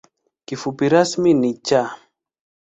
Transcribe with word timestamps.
Kifupi 0.45 0.85
rasmi 0.93 1.31
ni 1.41 1.51
‘Cha’. 1.67 1.81